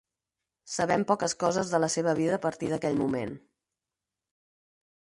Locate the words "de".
1.75-1.81